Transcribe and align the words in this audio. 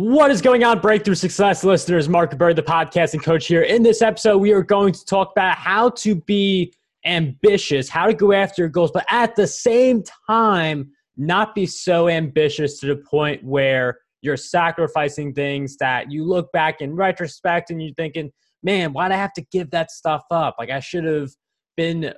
What 0.00 0.30
is 0.30 0.40
going 0.40 0.62
on, 0.62 0.78
Breakthrough 0.78 1.16
Success 1.16 1.64
listeners? 1.64 2.08
Mark 2.08 2.38
Bird, 2.38 2.54
the 2.54 2.62
podcasting 2.62 3.20
coach 3.20 3.48
here. 3.48 3.62
In 3.62 3.82
this 3.82 4.00
episode, 4.00 4.38
we 4.38 4.52
are 4.52 4.62
going 4.62 4.92
to 4.92 5.04
talk 5.04 5.32
about 5.32 5.56
how 5.56 5.90
to 5.90 6.14
be 6.14 6.72
ambitious, 7.04 7.88
how 7.88 8.06
to 8.06 8.14
go 8.14 8.30
after 8.30 8.62
your 8.62 8.68
goals, 8.68 8.92
but 8.92 9.04
at 9.10 9.34
the 9.34 9.48
same 9.48 10.04
time, 10.24 10.92
not 11.16 11.52
be 11.52 11.66
so 11.66 12.08
ambitious 12.08 12.78
to 12.78 12.86
the 12.86 13.02
point 13.10 13.42
where 13.42 13.98
you're 14.22 14.36
sacrificing 14.36 15.34
things 15.34 15.76
that 15.78 16.12
you 16.12 16.24
look 16.24 16.52
back 16.52 16.80
in 16.80 16.94
retrospect 16.94 17.70
and 17.70 17.82
you're 17.82 17.92
thinking, 17.94 18.30
man, 18.62 18.92
why'd 18.92 19.10
I 19.10 19.16
have 19.16 19.32
to 19.32 19.42
give 19.50 19.68
that 19.72 19.90
stuff 19.90 20.22
up? 20.30 20.54
Like, 20.60 20.70
I 20.70 20.78
should 20.78 21.06
have 21.06 21.30
been 21.76 22.14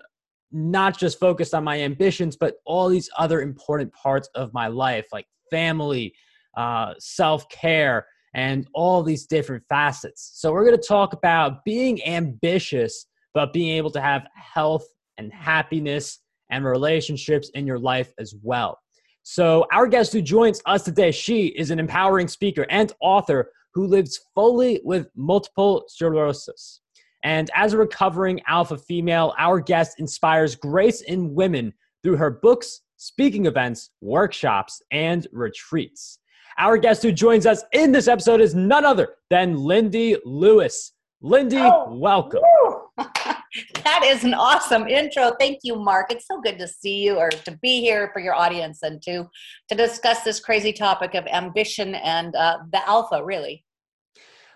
not 0.52 0.98
just 0.98 1.18
focused 1.18 1.54
on 1.54 1.64
my 1.64 1.80
ambitions, 1.80 2.36
but 2.36 2.56
all 2.66 2.90
these 2.90 3.08
other 3.16 3.40
important 3.40 3.90
parts 3.94 4.28
of 4.34 4.52
my 4.52 4.66
life, 4.66 5.06
like 5.14 5.24
family, 5.50 6.12
uh, 6.56 6.94
self 6.98 7.48
care, 7.48 8.06
and 8.34 8.66
all 8.74 9.02
these 9.02 9.26
different 9.26 9.64
facets. 9.68 10.32
So, 10.34 10.52
we're 10.52 10.64
going 10.64 10.80
to 10.80 10.88
talk 10.88 11.12
about 11.12 11.64
being 11.64 12.04
ambitious, 12.06 13.06
but 13.34 13.52
being 13.52 13.76
able 13.76 13.90
to 13.90 14.00
have 14.00 14.26
health 14.34 14.86
and 15.18 15.32
happiness 15.32 16.20
and 16.50 16.64
relationships 16.64 17.50
in 17.54 17.66
your 17.66 17.78
life 17.78 18.12
as 18.18 18.34
well. 18.42 18.78
So, 19.22 19.66
our 19.72 19.86
guest 19.86 20.12
who 20.12 20.22
joins 20.22 20.60
us 20.66 20.82
today, 20.82 21.10
she 21.10 21.46
is 21.48 21.70
an 21.70 21.78
empowering 21.78 22.28
speaker 22.28 22.66
and 22.70 22.92
author 23.00 23.50
who 23.74 23.86
lives 23.86 24.20
fully 24.34 24.80
with 24.84 25.08
multiple 25.14 25.84
sclerosis. 25.88 26.80
And 27.22 27.50
as 27.54 27.72
a 27.72 27.78
recovering 27.78 28.40
alpha 28.46 28.78
female, 28.78 29.34
our 29.38 29.60
guest 29.60 30.00
inspires 30.00 30.56
grace 30.56 31.02
in 31.02 31.34
women 31.34 31.72
through 32.02 32.16
her 32.16 32.30
books, 32.30 32.80
speaking 32.96 33.46
events, 33.46 33.90
workshops, 34.00 34.80
and 34.90 35.26
retreats. 35.32 36.18
Our 36.58 36.78
guest 36.78 37.02
who 37.02 37.12
joins 37.12 37.46
us 37.46 37.62
in 37.72 37.92
this 37.92 38.08
episode 38.08 38.40
is 38.40 38.54
none 38.54 38.84
other 38.84 39.16
than 39.30 39.56
Lindy 39.56 40.16
Lewis. 40.24 40.92
Lindy, 41.22 41.58
oh, 41.58 41.94
welcome. 41.94 42.40
that 42.96 44.02
is 44.04 44.24
an 44.24 44.34
awesome 44.34 44.86
intro. 44.86 45.32
Thank 45.38 45.60
you, 45.64 45.76
Mark. 45.76 46.10
It's 46.10 46.26
so 46.26 46.40
good 46.40 46.58
to 46.58 46.66
see 46.66 47.02
you 47.04 47.16
or 47.16 47.30
to 47.30 47.58
be 47.62 47.80
here 47.80 48.10
for 48.12 48.20
your 48.20 48.34
audience 48.34 48.82
and 48.82 49.02
to 49.02 49.28
to 49.68 49.74
discuss 49.74 50.22
this 50.22 50.40
crazy 50.40 50.72
topic 50.72 51.14
of 51.14 51.26
ambition 51.26 51.94
and 51.96 52.34
uh, 52.36 52.58
the 52.72 52.86
alpha, 52.88 53.22
really. 53.24 53.64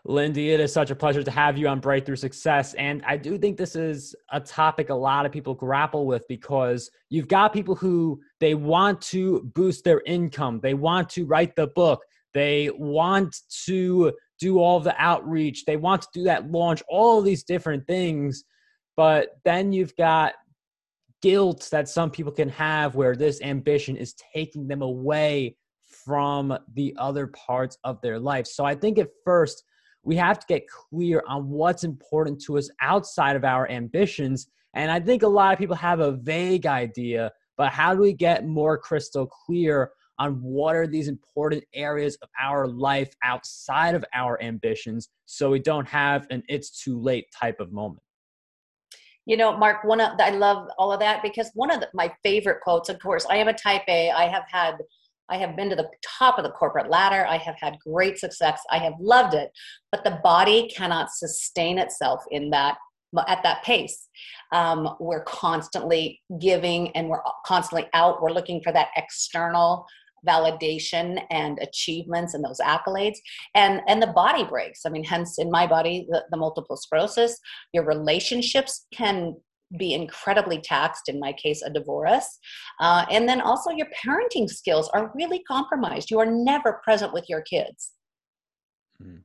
Lindy, 0.07 0.51
it 0.51 0.61
is 0.61 0.71
such 0.71 0.91
a 0.91 0.95
pleasure 0.95 1.23
to 1.23 1.31
have 1.31 1.57
you 1.57 1.67
on 1.67 1.81
Breakthrough 1.81 2.17
Success. 2.17 2.75
And 2.75 3.03
I 3.07 3.17
do 3.17 3.39
think 3.39 3.57
this 3.57 3.75
is 3.75 4.15
a 4.31 4.39
topic 4.39 4.91
a 4.91 4.95
lot 4.95 5.25
of 5.25 5.33
people 5.33 5.55
grapple 5.55 6.07
with 6.07 6.29
because 6.29 6.91
you've 7.09 7.29
got 7.29 7.55
people 7.55 7.75
who 7.75 8.21
they 8.39 8.55
want 8.55 9.01
to 9.03 9.51
boost 9.55 9.83
their 9.83 10.03
income, 10.05 10.61
they 10.63 10.75
want 10.75 11.09
to 11.11 11.25
write 11.25 11.57
the 11.57 11.69
book, 11.69 12.03
they 12.35 12.71
want 12.77 13.35
to 13.65 14.13
do 14.39 14.59
all 14.59 14.79
the 14.79 14.95
outreach, 14.99 15.65
they 15.65 15.79
want 15.79 16.03
to 16.03 16.09
do 16.13 16.25
that 16.25 16.51
launch, 16.51 16.83
all 16.87 17.23
these 17.23 17.43
different 17.43 17.87
things. 17.87 18.45
But 18.97 19.31
then 19.45 19.73
you've 19.73 19.97
got 19.97 20.35
guilt 21.23 21.69
that 21.73 21.89
some 21.89 22.11
people 22.11 22.33
can 22.33 22.51
have 22.51 22.95
where 22.95 23.17
this 23.17 23.41
ambition 23.41 23.97
is 23.97 24.15
taking 24.35 24.69
them 24.69 24.83
away 24.83 25.57
from 26.05 26.59
the 26.75 26.95
other 26.99 27.29
parts 27.29 27.79
of 27.85 28.03
their 28.03 28.19
life. 28.19 28.47
So 28.47 28.67
I 28.67 28.75
think 28.75 28.99
at 28.99 29.09
first, 29.25 29.65
we 30.05 30.17
have 30.17 30.39
to 30.39 30.47
get 30.47 30.69
clear 30.69 31.23
on 31.27 31.49
what's 31.49 31.83
important 31.83 32.41
to 32.43 32.59
us 32.59 32.71
outside 32.81 33.37
of 33.37 33.45
our 33.45 33.69
ambitions. 33.71 34.49
And 34.75 34.91
I 34.91 35.01
think 35.01 35.23
a 35.23 35.29
lot 35.29 35.53
of 35.53 35.59
people 35.59 35.77
have 35.77 36.01
a 36.01 36.13
vague 36.13 36.67
idea, 36.67 37.33
but 37.57 37.73
how 37.73 37.95
do 37.95 38.01
we 38.01 38.13
get 38.13 38.47
more 38.47 38.77
crystal 38.77 39.27
clear 39.27 39.93
on 40.19 40.35
what 40.43 40.77
are 40.77 40.87
these 40.87 41.09
important 41.09 41.65
areas 41.75 42.17
of 42.23 42.29
our 42.41 42.69
life 42.69 43.15
outside 43.25 43.95
of 43.95 44.05
our 44.15 44.41
ambitions 44.43 45.09
so 45.27 45.51
we 45.51 45.59
don't 45.59 45.89
have 45.89 46.27
an 46.31 46.43
it's 46.49 46.83
too 46.83 47.01
late 47.01 47.27
type 47.33 47.59
of 47.59 47.73
moment? 47.73 48.03
You 49.27 49.39
know, 49.39 49.57
Mark, 49.57 49.85
one 49.85 50.03
of 50.03 50.21
I 50.21 50.31
love 50.31 50.69
all 50.77 50.93
of 50.93 51.01
that 51.01 51.23
because 51.23 51.51
one 51.55 51.71
of 51.71 51.81
the, 51.81 51.89
my 51.95 52.13
favorite 52.23 52.61
quotes, 52.61 52.91
of 52.91 52.99
course, 53.01 53.25
I 53.29 53.37
am 53.37 53.49
a 53.49 53.55
type 53.55 53.83
A. 53.89 54.11
I 54.11 54.27
have 54.27 54.45
had 54.51 54.77
I 55.29 55.39
have 55.39 55.57
been 55.57 55.71
to 55.71 55.77
the 55.77 55.89
top 56.19 56.39
of 56.39 56.45
the 56.45 56.51
corporate 56.51 56.91
ladder. 56.91 57.27
I 57.27 57.39
have 57.39 57.57
had 57.59 57.77
great 57.81 58.19
success. 58.19 58.61
I 58.71 58.79
have 58.79 58.95
loved 59.01 59.35
it, 59.35 59.51
but 59.91 60.05
the 60.05 60.19
body 60.23 60.69
cannot 60.69 61.11
sustain 61.11 61.79
itself 61.79 62.23
in 62.31 62.51
that 62.51 62.77
at 63.29 63.43
that 63.45 63.63
pace. 63.63 64.09
Um, 64.53 64.97
we're 64.99 65.23
constantly 65.23 66.21
giving 66.41 66.91
and 66.97 67.09
we're 67.09 67.23
constantly 67.47 67.89
out. 67.95 68.21
We're 68.21 68.33
looking 68.33 68.61
for 68.61 68.73
that 68.73 68.89
external 68.97 69.87
validation 70.27 71.23
and 71.31 71.59
achievements 71.61 72.35
and 72.35 72.45
those 72.45 72.61
accolades 72.61 73.19
and 73.55 73.83
and 73.87 74.01
the 74.01 74.07
body 74.09 74.43
breaks 74.43 74.87
i 74.87 74.89
mean 74.89 75.05
hence 75.05 75.39
in 75.39 75.51
my 75.51 75.67
body 75.67 76.07
the, 76.09 76.25
the 76.31 76.37
multiple 76.37 76.77
sclerosis 76.77 77.39
your 77.75 77.85
relationships 77.85 78.87
can 78.93 79.35
be 79.79 79.95
incredibly 79.95 80.61
taxed, 80.61 81.09
in 81.09 81.19
my 81.19 81.33
case, 81.33 81.63
a 81.63 81.71
divorce. 81.71 82.39
Uh, 82.81 83.05
and 83.11 83.29
then 83.29 83.41
also 83.41 83.71
your 83.71 83.89
parenting 84.05 84.49
skills 84.49 84.89
are 84.91 85.13
really 85.15 85.43
compromised. 85.49 86.11
You 86.11 86.19
are 86.21 86.27
never 86.27 86.81
present 86.85 87.13
with 87.13 87.29
your 87.29 87.43
kids. 87.43 87.93
Hmm. 89.03 89.17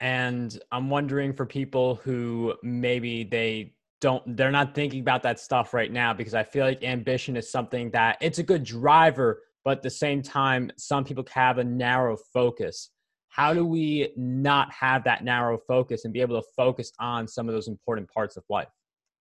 And 0.00 0.58
I'm 0.72 0.90
wondering 0.90 1.32
for 1.32 1.46
people 1.46 1.96
who 1.96 2.54
maybe 2.62 3.22
they 3.22 3.74
don't, 4.00 4.36
they're 4.36 4.50
not 4.50 4.74
thinking 4.74 5.00
about 5.00 5.22
that 5.22 5.38
stuff 5.38 5.72
right 5.72 5.92
now 5.92 6.12
because 6.12 6.34
I 6.34 6.42
feel 6.42 6.66
like 6.66 6.82
ambition 6.82 7.36
is 7.36 7.52
something 7.52 7.88
that 7.92 8.18
it's 8.20 8.40
a 8.40 8.42
good 8.42 8.64
driver, 8.64 9.42
but 9.64 9.78
at 9.78 9.82
the 9.82 9.90
same 9.90 10.20
time, 10.20 10.72
some 10.76 11.04
people 11.04 11.24
have 11.32 11.58
a 11.58 11.64
narrow 11.64 12.16
focus 12.34 12.90
how 13.32 13.54
do 13.54 13.64
we 13.64 14.12
not 14.14 14.70
have 14.72 15.04
that 15.04 15.24
narrow 15.24 15.58
focus 15.66 16.04
and 16.04 16.12
be 16.12 16.20
able 16.20 16.40
to 16.40 16.46
focus 16.54 16.92
on 17.00 17.26
some 17.26 17.48
of 17.48 17.54
those 17.54 17.66
important 17.66 18.08
parts 18.10 18.36
of 18.36 18.44
life? 18.50 18.68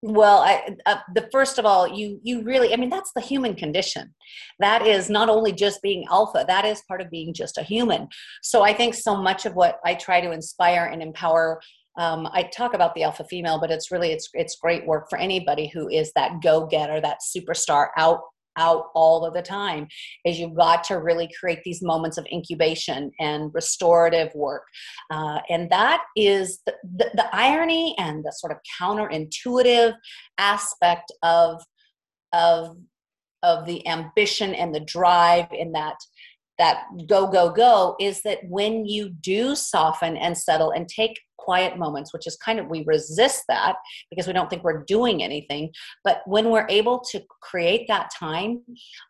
Well 0.03 0.39
I, 0.39 0.77
uh, 0.87 0.97
the 1.15 1.29
first 1.31 1.59
of 1.59 1.67
all 1.67 1.87
you 1.87 2.21
you 2.23 2.43
really 2.43 2.73
i 2.73 2.77
mean 2.77 2.89
that's 2.89 3.13
the 3.13 3.21
human 3.21 3.55
condition. 3.55 4.15
That 4.59 4.87
is 4.87 5.11
not 5.11 5.29
only 5.29 5.53
just 5.53 5.83
being 5.83 6.07
alpha 6.11 6.45
that 6.49 6.65
is 6.65 6.83
part 6.89 7.01
of 7.03 7.11
being 7.11 7.33
just 7.35 7.59
a 7.59 7.63
human. 7.63 8.09
So 8.43 8.63
i 8.63 8.73
think 8.73 8.95
so 8.95 9.15
much 9.15 9.47
of 9.47 9.55
what 9.55 9.79
i 9.85 9.95
try 9.95 10.21
to 10.21 10.33
inspire 10.33 10.87
and 10.87 11.03
empower 11.03 11.61
um, 11.99 12.29
I 12.33 12.45
talk 12.45 12.73
about 12.73 12.95
the 12.95 13.03
alpha 13.03 13.25
female, 13.25 13.61
but 13.61 13.71
it's 13.71 13.91
really 13.91 14.13
it's 14.13 14.31
it's 14.33 14.57
great 14.57 14.87
work 14.87 15.11
for 15.11 15.19
anybody 15.19 15.67
who 15.69 15.89
is 15.89 16.13
that 16.15 16.41
go 16.41 16.65
getter, 16.67 17.01
that 17.01 17.19
superstar 17.21 17.89
out 17.97 18.21
out 18.57 18.87
all 18.95 19.25
of 19.25 19.35
the 19.35 19.43
time 19.43 19.89
is 20.25 20.39
you've 20.39 20.55
got 20.57 20.85
to 20.85 20.99
really 20.99 21.29
create 21.39 21.61
these 21.65 21.83
moments 21.83 22.19
of 22.19 22.27
incubation 22.33 23.11
and 23.19 23.51
restorative 23.55 24.35
work. 24.35 24.65
Uh, 25.11 25.41
and 25.49 25.71
that 25.71 26.03
is 26.17 26.61
the, 26.67 26.75
the, 26.97 27.11
the 27.15 27.35
irony 27.35 27.95
and 27.99 28.25
the 28.25 28.33
sort 28.33 28.53
of 28.53 28.59
counterintuitive 28.81 29.95
aspect 30.39 31.13
of 31.23 31.63
of 32.33 32.77
of 33.43 33.67
the 33.67 33.87
ambition 33.89 34.55
and 34.55 34.75
the 34.75 34.81
drive 34.81 35.47
in 35.53 35.73
that 35.73 35.97
that 36.59 36.85
go 37.09 37.27
go 37.27 37.51
go 37.51 37.97
is 37.99 38.21
that 38.23 38.39
when 38.49 38.85
you 38.85 39.09
do 39.09 39.57
soften 39.57 40.17
and 40.17 40.37
settle 40.37 40.71
and 40.71 40.89
take 40.89 41.19
quiet 41.45 41.79
moments, 41.79 42.13
which 42.13 42.27
is 42.27 42.37
kind 42.37 42.59
of, 42.59 42.69
we 42.69 42.85
resist 42.87 43.45
that 43.49 43.77
because 44.11 44.27
we 44.27 44.33
don't 44.33 44.51
think 44.51 44.63
we're 44.63 44.85
doing 44.85 45.23
anything. 45.23 45.71
But 46.05 46.23
when 46.27 46.51
we're 46.51 46.67
able 46.69 47.01
to 47.11 47.21
create 47.41 47.87
that 47.89 48.11
time, 48.19 48.61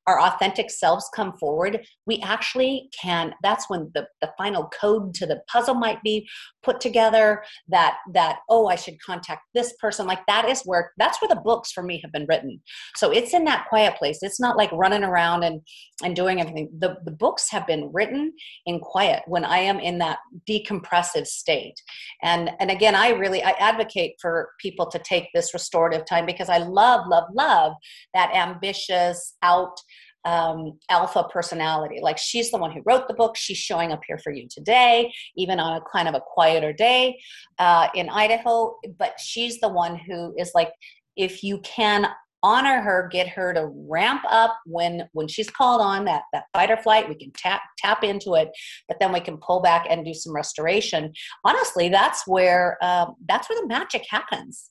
our 0.07 0.21
authentic 0.21 0.71
selves 0.71 1.11
come 1.15 1.37
forward, 1.39 1.85
we 2.07 2.21
actually 2.21 2.89
can, 2.99 3.35
that's 3.43 3.69
when 3.69 3.91
the, 3.95 4.07
the 4.21 4.31
final 4.39 4.71
code 4.81 5.15
to 5.15 5.27
the 5.27 5.41
puzzle 5.49 5.75
might 5.75 6.03
be 6.03 6.29
put 6.63 6.81
together 6.81 7.43
that, 7.69 7.99
that, 8.13 8.39
oh, 8.49 8.67
I 8.69 8.77
should 8.77 9.01
contact 9.03 9.43
this 9.55 9.75
person. 9.81 10.07
Like 10.07 10.25
that 10.27 10.49
is 10.49 10.63
where, 10.65 10.93
that's 10.99 11.21
where 11.21 11.29
the 11.29 11.41
books 11.41 11.73
for 11.73 11.83
me 11.83 12.01
have 12.03 12.13
been 12.13 12.27
written. 12.29 12.61
So 12.97 13.11
it's 13.11 13.35
in 13.35 13.45
that 13.45 13.67
quiet 13.69 13.97
place. 13.97 14.19
It's 14.23 14.41
not 14.41 14.57
like 14.57 14.71
running 14.73 15.05
around 15.05 15.43
and, 15.43 15.61
and 16.05 16.15
doing 16.15 16.41
everything. 16.41 16.71
The, 16.79 16.97
the 17.05 17.11
books 17.11 17.51
have 17.51 17.67
been 17.67 17.91
written 17.93 18.33
in 18.67 18.79
quiet 18.81 19.23
when 19.27 19.45
I 19.45 19.59
am 19.59 19.81
in 19.81 19.99
that 19.99 20.19
decompressive 20.49 21.27
state 21.27 21.81
and 22.23 22.51
and 22.61 22.71
again 22.71 22.95
i 22.95 23.11
really 23.11 23.43
i 23.43 23.51
advocate 23.59 24.15
for 24.21 24.51
people 24.61 24.87
to 24.91 24.99
take 24.99 25.29
this 25.35 25.53
restorative 25.55 26.05
time 26.07 26.27
because 26.27 26.49
i 26.49 26.59
love 26.59 27.07
love 27.09 27.25
love 27.35 27.73
that 28.15 28.35
ambitious 28.35 29.35
out 29.43 29.77
um, 30.25 30.79
alpha 30.91 31.25
personality. 31.33 31.99
Like 32.03 32.19
she's 32.19 32.51
the 32.51 32.59
one 32.59 32.73
who 32.73 32.83
wrote 32.85 33.09
the 33.09 33.15
book. 33.15 33.37
She's 33.37 33.57
showing 33.57 33.93
up 33.93 34.01
here 34.07 34.19
for 34.19 34.33
you 34.33 34.47
today, 34.51 35.13
even 35.37 35.59
on 35.59 35.77
a 35.77 35.85
kind 35.91 36.09
of 36.09 36.15
a 36.15 36.21
quieter 36.21 36.73
day 36.73 37.19
uh, 37.59 37.89
in 37.95 38.09
Idaho. 38.09 38.77
But 38.99 39.19
she's 39.19 39.61
the 39.61 39.69
one 39.69 39.97
who 39.97 40.35
is 40.37 40.53
like, 40.55 40.73
if 41.17 41.43
you 41.43 41.61
can 41.61 42.07
honor 42.43 42.81
her 42.81 43.09
get 43.11 43.29
her 43.29 43.53
to 43.53 43.71
ramp 43.89 44.23
up 44.31 44.59
when 44.67 45.09
when 45.13 45.29
she's 45.29 45.51
called 45.51 45.81
on 45.81 46.05
that 46.05 46.23
that 46.33 46.45
fight 46.53 46.71
or 46.71 46.77
flight 46.77 47.09
we 47.09 47.15
can 47.15 47.31
tap 47.33 47.63
tap 47.79 48.05
into 48.05 48.35
it 48.35 48.49
but 48.89 48.99
then 49.01 49.13
we 49.13 49.21
can 49.21 49.37
pull 49.39 49.61
back 49.61 49.87
and 49.89 50.05
do 50.05 50.15
some 50.15 50.35
restoration 50.35 51.13
honestly 51.45 51.89
that's 51.89 52.27
where 52.27 52.77
um, 52.83 53.15
that's 53.29 53.49
where 53.49 53.61
the 53.61 53.67
magic 53.67 54.05
happens 54.09 54.71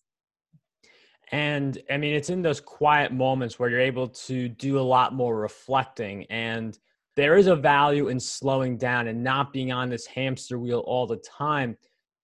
and 1.32 1.80
i 1.92 1.98
mean 1.98 2.16
it's 2.16 2.30
in 2.30 2.42
those 2.42 2.60
quiet 2.60 3.12
moments 3.12 3.60
where 3.60 3.70
you're 3.70 3.80
able 3.80 4.08
to 4.08 4.50
do 4.50 4.80
a 4.80 4.82
lot 4.82 5.14
more 5.14 5.36
reflecting 5.36 6.26
and 6.30 6.80
there 7.20 7.36
is 7.36 7.48
a 7.48 7.56
value 7.56 8.08
in 8.08 8.18
slowing 8.18 8.78
down 8.78 9.10
and 9.10 9.22
not 9.22 9.52
being 9.52 9.74
on 9.74 9.90
this 9.90 10.06
hamster 10.06 10.58
wheel 10.58 10.80
all 10.88 11.06
the 11.06 11.18
time. 11.18 11.76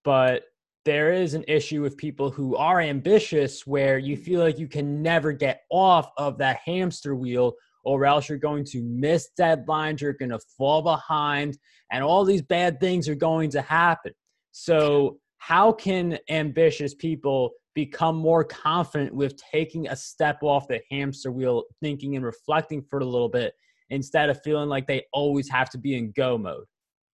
But 0.06 0.44
there 0.86 1.12
is 1.12 1.34
an 1.34 1.44
issue 1.48 1.82
with 1.82 1.98
people 1.98 2.30
who 2.30 2.56
are 2.56 2.80
ambitious 2.80 3.66
where 3.66 3.98
you 3.98 4.16
feel 4.16 4.40
like 4.40 4.60
you 4.60 4.68
can 4.68 5.02
never 5.02 5.34
get 5.34 5.64
off 5.72 6.12
of 6.18 6.38
that 6.38 6.60
hamster 6.64 7.16
wheel 7.16 7.54
or 7.84 8.06
else 8.06 8.30
you're 8.30 8.38
going 8.38 8.64
to 8.66 8.82
miss 8.84 9.30
deadlines, 9.40 10.00
you're 10.00 10.14
going 10.14 10.30
to 10.30 10.40
fall 10.58 10.82
behind, 10.82 11.58
and 11.92 12.04
all 12.04 12.24
these 12.24 12.42
bad 12.42 12.80
things 12.80 13.08
are 13.10 13.16
going 13.16 13.50
to 13.52 13.62
happen. 13.62 14.12
So, 14.52 15.18
how 15.38 15.72
can 15.72 16.18
ambitious 16.30 16.96
people 16.96 17.52
become 17.76 18.16
more 18.16 18.44
confident 18.44 19.14
with 19.14 19.36
taking 19.52 19.88
a 19.88 19.96
step 19.96 20.42
off 20.42 20.68
the 20.68 20.82
hamster 20.90 21.32
wheel, 21.32 21.64
thinking 21.82 22.16
and 22.16 22.26
reflecting 22.26 22.82
for 22.82 23.00
a 23.00 23.06
little 23.06 23.30
bit 23.30 23.54
instead 23.92 24.30
of 24.30 24.42
feeling 24.44 24.70
like 24.70 24.88
they 24.88 25.04
always 25.14 25.48
have 25.50 25.70
to 25.72 25.78
be 25.78 25.96
in 25.96 26.12
go 26.16 26.38
mode? 26.38 26.66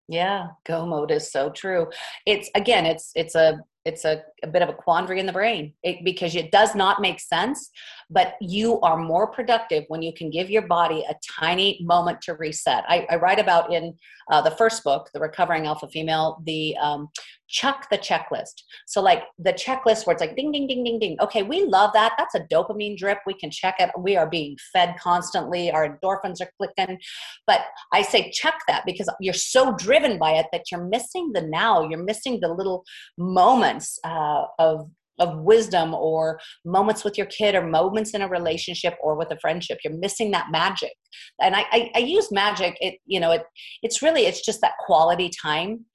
Yeah, 0.07 0.47
go 0.65 0.85
mode 0.85 1.11
is 1.11 1.31
so 1.31 1.49
true. 1.49 1.87
It's 2.25 2.49
again, 2.55 2.85
it's 2.85 3.11
it's 3.15 3.35
a 3.35 3.61
it's 3.85 4.05
a, 4.05 4.23
a 4.43 4.47
bit 4.47 4.61
of 4.61 4.69
a 4.69 4.73
quandary 4.73 5.19
in 5.19 5.25
the 5.25 5.33
brain 5.33 5.73
it, 5.81 6.03
because 6.03 6.35
it 6.35 6.51
does 6.51 6.75
not 6.75 7.01
make 7.01 7.19
sense 7.19 7.71
but 8.11 8.35
you 8.41 8.79
are 8.81 8.97
more 8.97 9.27
productive 9.27 9.85
when 9.87 10.01
you 10.01 10.13
can 10.13 10.29
give 10.29 10.49
your 10.49 10.63
body 10.63 11.03
a 11.09 11.15
tiny 11.39 11.79
moment 11.83 12.21
to 12.21 12.33
reset. 12.35 12.83
I, 12.87 13.07
I 13.09 13.15
write 13.15 13.39
about 13.39 13.73
in 13.73 13.95
uh, 14.29 14.41
the 14.41 14.51
first 14.51 14.83
book 14.83 15.09
the 15.13 15.19
recovering 15.19 15.65
alpha 15.65 15.87
female 15.87 16.41
the 16.45 16.77
um, 16.77 17.09
chuck 17.47 17.87
the 17.89 17.97
checklist. 17.97 18.63
So 18.87 19.01
like 19.01 19.23
the 19.39 19.53
checklist 19.53 20.05
where 20.05 20.13
it's 20.13 20.21
like 20.21 20.35
ding 20.35 20.51
ding 20.51 20.67
ding 20.67 20.83
ding 20.83 20.99
ding. 20.99 21.17
Okay 21.21 21.43
we 21.43 21.65
love 21.65 21.91
that. 21.93 22.13
That's 22.17 22.35
a 22.35 22.41
dopamine 22.41 22.97
drip. 22.97 23.19
We 23.25 23.33
can 23.33 23.49
check 23.49 23.75
it. 23.79 23.89
We 23.97 24.15
are 24.17 24.29
being 24.29 24.57
fed 24.73 24.95
constantly. 24.99 25.71
Our 25.71 25.97
endorphins 25.97 26.41
are 26.41 26.51
clicking. 26.57 26.99
But 27.47 27.61
i 27.93 28.01
say 28.01 28.31
check 28.31 28.55
that 28.67 28.85
because 28.85 29.09
you're 29.19 29.33
so 29.33 29.75
driven 29.75 30.17
by 30.17 30.31
it 30.31 30.47
that 30.51 30.71
you're 30.71 30.85
missing 30.85 31.31
the 31.33 31.41
now. 31.41 31.87
You're 31.87 32.03
missing 32.03 32.39
the 32.41 32.49
little 32.49 32.83
moments 33.17 33.99
uh, 34.03 34.45
of 34.59 34.89
of 35.19 35.39
wisdom 35.39 35.93
or 35.93 36.39
moments 36.65 37.03
with 37.03 37.17
your 37.17 37.27
kid 37.27 37.55
or 37.55 37.65
moments 37.65 38.13
in 38.13 38.21
a 38.21 38.27
relationship 38.27 38.95
or 39.01 39.15
with 39.15 39.31
a 39.31 39.39
friendship. 39.39 39.79
You're 39.83 39.97
missing 39.97 40.31
that 40.31 40.51
magic. 40.51 40.93
And 41.41 41.55
i 41.55 41.65
i, 41.71 41.91
I 41.95 41.99
use 41.99 42.31
magic 42.31 42.77
it 42.79 42.95
you 43.05 43.19
know 43.19 43.31
it 43.31 43.43
it's 43.83 44.01
really 44.01 44.25
it's 44.25 44.43
just 44.43 44.61
that 44.61 44.77
quality 44.79 45.29
time. 45.41 45.85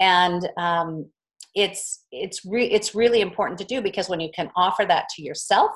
And 0.00 0.48
um 0.58 1.10
it's 1.54 2.04
it's 2.12 2.44
re- 2.44 2.70
it's 2.70 2.94
really 2.94 3.22
important 3.22 3.58
to 3.58 3.64
do 3.64 3.80
because 3.80 4.08
when 4.08 4.20
you 4.20 4.30
can 4.34 4.50
offer 4.56 4.84
that 4.84 5.08
to 5.16 5.22
yourself 5.22 5.70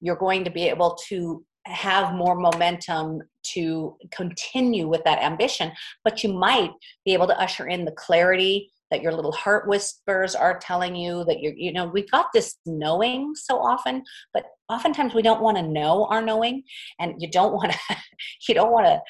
you're 0.00 0.14
going 0.14 0.44
to 0.44 0.50
be 0.50 0.68
able 0.68 0.96
to 1.08 1.44
have 1.66 2.14
more 2.14 2.36
momentum 2.36 3.20
to 3.42 3.96
continue 4.10 4.88
with 4.88 5.02
that 5.04 5.22
ambition. 5.22 5.72
But 6.02 6.22
you 6.22 6.32
might 6.32 6.70
be 7.04 7.12
able 7.14 7.26
to 7.26 7.40
usher 7.40 7.66
in 7.66 7.84
the 7.84 7.92
clarity 7.92 8.70
that 8.90 9.02
your 9.02 9.12
little 9.12 9.32
heart 9.32 9.68
whispers 9.68 10.34
are 10.34 10.58
telling 10.58 10.94
you 10.94 11.24
that 11.24 11.40
you're 11.40 11.54
you 11.54 11.72
know 11.72 11.86
we've 11.86 12.10
got 12.10 12.26
this 12.32 12.56
knowing 12.66 13.34
so 13.34 13.58
often 13.58 14.02
but 14.32 14.44
oftentimes 14.68 15.14
we 15.14 15.22
don't 15.22 15.42
want 15.42 15.56
to 15.56 15.62
know 15.62 16.06
our 16.06 16.22
knowing 16.22 16.62
and 16.98 17.14
you 17.18 17.30
don't 17.30 17.52
want 17.52 17.72
to 17.72 17.78
you 18.48 18.54
don't 18.54 18.72
want 18.72 18.86
to 18.86 19.00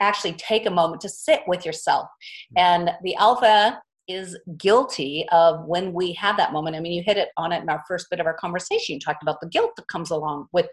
actually 0.00 0.32
take 0.34 0.66
a 0.66 0.70
moment 0.70 1.00
to 1.00 1.08
sit 1.08 1.42
with 1.46 1.64
yourself 1.64 2.08
mm. 2.56 2.60
and 2.60 2.90
the 3.02 3.14
alpha 3.16 3.80
is 4.08 4.36
guilty 4.56 5.26
of 5.30 5.64
when 5.66 5.92
we 5.92 6.12
have 6.14 6.36
that 6.36 6.52
moment. 6.52 6.76
I 6.76 6.80
mean, 6.80 6.92
you 6.92 7.02
hit 7.04 7.16
it 7.16 7.28
on 7.36 7.52
it 7.52 7.62
in 7.62 7.68
our 7.68 7.82
first 7.86 8.08
bit 8.10 8.20
of 8.20 8.26
our 8.26 8.34
conversation. 8.34 8.94
You 8.94 9.00
talked 9.00 9.22
about 9.22 9.40
the 9.40 9.48
guilt 9.48 9.70
that 9.76 9.88
comes 9.88 10.10
along 10.10 10.46
with 10.52 10.66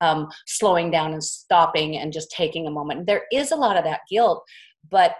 um, 0.00 0.28
slowing 0.46 0.90
down 0.90 1.12
and 1.12 1.22
stopping 1.22 1.98
and 1.98 2.12
just 2.12 2.30
taking 2.30 2.66
a 2.66 2.70
moment. 2.70 3.06
There 3.06 3.24
is 3.32 3.52
a 3.52 3.56
lot 3.56 3.76
of 3.76 3.84
that 3.84 4.00
guilt, 4.10 4.42
but 4.90 5.14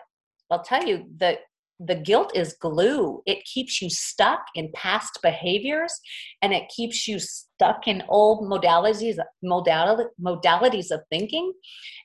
I'll 0.50 0.62
tell 0.62 0.84
you 0.84 1.04
that 1.18 1.40
the 1.82 1.94
guilt 1.94 2.30
is 2.34 2.56
glue. 2.60 3.22
It 3.24 3.42
keeps 3.44 3.80
you 3.80 3.88
stuck 3.88 4.40
in 4.54 4.70
past 4.74 5.18
behaviors 5.22 5.98
and 6.42 6.52
it 6.52 6.70
keeps 6.74 7.08
you 7.08 7.18
stuck 7.18 7.88
in 7.88 8.02
old 8.08 8.48
modalities, 8.48 9.18
modality, 9.42 10.08
modalities 10.22 10.90
of 10.90 11.00
thinking. 11.10 11.52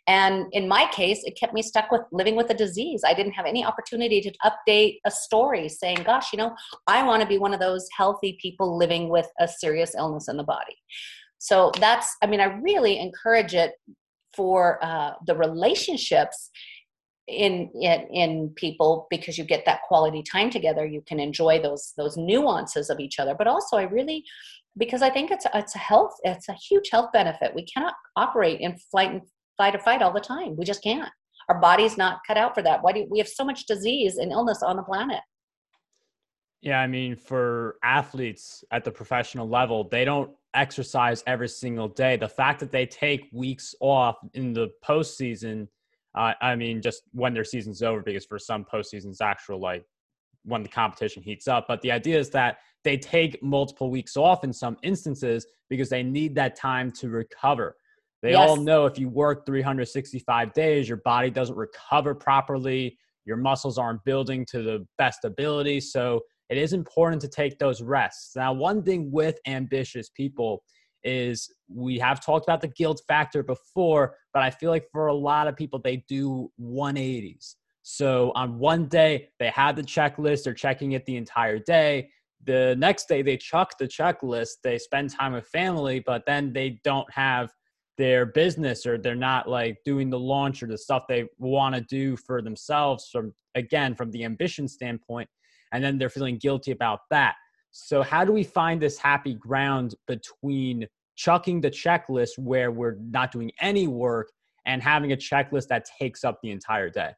And 0.08 0.46
in 0.54 0.68
my 0.68 0.90
case, 0.94 1.24
it 1.26 1.38
kept 1.38 1.54
me 1.54 1.62
stuck 1.62 1.92
with 1.92 2.02
living 2.14 2.38
with 2.38 2.50
a 2.52 2.54
disease. 2.54 3.02
I 3.06 3.14
didn't 3.14 3.34
have 3.34 3.46
any 3.46 3.66
opportunity 3.66 4.22
to 4.22 4.32
update 4.46 5.00
a 5.06 5.12
story 5.12 5.68
saying, 5.68 6.04
gosh, 6.06 6.32
you 6.32 6.38
know, 6.38 6.56
I 6.88 7.04
want 7.04 7.22
to 7.22 7.28
be 7.28 7.38
one 7.38 7.54
of 7.54 7.60
those 7.60 7.86
healthy 7.98 8.38
people 8.42 8.78
living 8.78 9.10
with 9.10 9.28
a 9.40 9.48
serious 9.48 9.94
illness 9.96 10.30
in 10.30 10.38
the 10.38 10.44
body. 10.44 10.78
So 11.38 11.72
that's, 11.80 12.16
I 12.24 12.28
mean, 12.28 12.40
I 12.40 12.46
really 12.46 12.98
encourage 12.98 13.54
it 13.54 13.74
for 14.36 14.84
uh, 14.84 15.14
the 15.26 15.36
relationships 15.36 16.50
in, 17.28 17.70
in 17.74 18.08
in 18.12 18.50
people 18.56 19.08
because 19.10 19.38
you 19.38 19.44
get 19.44 19.66
that 19.66 19.82
quality 19.88 20.22
time 20.22 20.50
together 20.50 20.86
you 20.86 21.02
can 21.02 21.20
enjoy 21.20 21.60
those 21.60 21.94
those 21.98 22.18
nuances 22.18 22.90
of 22.90 23.00
each 23.00 23.20
other. 23.20 23.36
But 23.36 23.48
also 23.48 23.78
i 23.78 23.84
really 23.84 24.24
because 24.78 25.02
i 25.02 25.10
think 25.10 25.32
it's 25.32 25.46
it's 25.54 25.76
a 25.76 25.80
health 25.80 26.16
it's 26.24 26.50
a 26.50 26.54
huge 26.54 26.90
health 26.92 27.12
benefit. 27.12 27.56
We 27.56 27.66
cannot 27.66 27.96
operate 28.16 28.60
in 28.62 28.78
flight 28.92 29.12
and 29.12 29.22
fight 29.58 29.76
or 29.76 29.80
fight 29.80 30.02
all 30.02 30.14
the 30.14 30.20
time. 30.20 30.56
We 30.56 30.66
just 30.66 30.84
can't. 30.84 31.10
Our 31.50 31.60
body's 31.60 31.98
not 31.98 32.20
cut 32.28 32.38
out 32.38 32.56
for 32.56 32.62
that. 32.64 32.84
Why 32.84 32.92
do 32.92 33.06
we 33.10 33.20
have 33.20 33.28
so 33.28 33.46
much 33.46 33.66
disease 33.66 34.18
and 34.18 34.32
illness 34.32 34.62
on 34.62 34.78
the 34.78 34.84
planet? 34.84 35.22
Yeah 36.62 36.80
i 36.80 36.88
mean 36.88 37.16
for 37.16 37.78
athletes 37.84 38.64
at 38.72 38.84
the 38.84 38.92
professional 38.92 39.48
level 39.48 39.88
they 39.90 40.06
don't 40.06 40.32
exercise 40.56 41.24
every 41.28 41.50
single 41.50 41.88
day. 41.88 42.18
The 42.18 42.30
fact 42.30 42.60
that 42.62 42.72
they 42.72 42.86
take 42.86 43.30
weeks 43.32 43.76
off 43.80 44.16
in 44.34 44.54
the 44.54 44.70
postseason 44.84 45.68
uh, 46.16 46.34
I 46.42 46.56
mean, 46.56 46.82
just 46.82 47.04
when 47.12 47.34
their 47.34 47.44
season's 47.44 47.82
over, 47.82 48.02
because 48.02 48.26
for 48.26 48.40
some 48.40 48.66
postseasons, 48.66 49.18
actual 49.22 49.60
like 49.60 49.84
when 50.44 50.64
the 50.64 50.70
competition 50.70 51.24
heats 51.24 51.48
up. 51.48 51.66
But 51.68 51.82
the 51.82 51.92
idea 51.92 52.18
is 52.18 52.30
that 52.32 52.60
they 52.84 52.98
take 52.98 53.42
multiple 53.44 53.90
weeks 53.90 54.16
off 54.16 54.44
in 54.44 54.54
some 54.54 54.78
instances 54.84 55.46
because 55.70 55.90
they 55.90 56.04
need 56.04 56.36
that 56.36 56.56
time 56.56 56.92
to 56.94 57.10
recover. 57.10 57.76
They 58.22 58.32
yes. 58.32 58.50
all 58.50 58.56
know 58.56 58.86
if 58.86 58.98
you 58.98 59.10
work 59.10 59.46
365 59.46 60.54
days, 60.54 60.88
your 60.88 61.02
body 61.04 61.30
doesn't 61.30 61.56
recover 61.56 62.16
properly, 62.16 62.98
your 63.26 63.38
muscles 63.38 63.78
aren't 63.78 64.04
building 64.06 64.46
to 64.52 64.62
the 64.62 64.88
best 64.98 65.26
ability. 65.26 65.82
So 65.82 66.22
it 66.50 66.58
is 66.58 66.74
important 66.74 67.22
to 67.24 67.28
take 67.28 67.58
those 67.58 67.82
rests. 67.82 68.36
Now, 68.36 68.54
one 68.54 68.84
thing 68.84 69.12
with 69.12 69.40
ambitious 69.48 70.10
people 70.10 70.64
is 71.04 71.52
we 71.68 72.00
have 72.00 72.24
talked 72.24 72.46
about 72.46 72.62
the 72.62 72.68
guilt 72.70 73.02
factor 73.08 73.44
before, 73.44 74.16
but 74.36 74.44
I 74.44 74.50
feel 74.52 74.70
like 74.70 74.90
for 74.92 75.08
a 75.08 75.14
lot 75.14 75.48
of 75.48 75.56
people, 75.56 75.80
they 75.80 76.04
do 76.10 76.52
180s. 76.62 77.56
So 77.84 78.34
on 78.36 78.60
one 78.60 78.88
day, 78.88 79.30
they 79.40 79.48
have 79.48 79.78
the 79.78 79.82
checklist, 79.82 80.44
they're 80.44 80.54
checking 80.54 80.92
it 80.92 81.06
the 81.06 81.16
entire 81.16 81.58
day. 81.58 82.10
The 82.44 82.76
next 82.78 83.08
day, 83.08 83.22
they 83.22 83.38
chuck 83.38 83.78
the 83.80 83.88
checklist, 83.88 84.56
they 84.62 84.78
spend 84.78 85.12
time 85.12 85.32
with 85.32 85.48
family, 85.48 86.02
but 86.02 86.26
then 86.28 86.52
they 86.52 86.82
don't 86.84 87.10
have 87.14 87.54
their 87.98 88.26
business 88.26 88.86
or 88.86 88.98
they're 88.98 89.16
not 89.16 89.48
like 89.48 89.78
doing 89.86 90.10
the 90.10 90.20
launch 90.20 90.62
or 90.62 90.68
the 90.68 90.78
stuff 90.78 91.06
they 91.08 91.30
want 91.38 91.74
to 91.74 91.82
do 91.82 92.18
for 92.18 92.42
themselves 92.42 93.08
from 93.10 93.34
again 93.56 93.96
from 93.96 94.12
the 94.12 94.26
ambition 94.26 94.68
standpoint 94.68 95.30
and 95.72 95.82
then 95.82 95.98
they're 95.98 96.10
feeling 96.10 96.38
guilty 96.38 96.72
about 96.72 97.00
that 97.10 97.36
so, 97.78 98.02
how 98.04 98.24
do 98.24 98.32
we 98.32 98.46
find 98.46 98.82
this 98.82 98.98
happy 98.98 99.34
ground 99.34 99.96
between 100.08 100.88
chucking 101.16 101.62
the 101.62 101.72
checklist 101.72 102.38
where 102.38 102.72
we're 102.72 102.98
not 103.00 103.32
doing 103.32 103.52
any 103.62 103.88
work 103.88 104.32
and 104.66 104.82
having 104.82 105.12
a 105.12 105.18
checklist 105.18 105.68
that 105.68 105.86
takes 106.00 106.24
up 106.24 106.40
the 106.42 106.52
entire 106.52 106.90
day? 106.90 107.12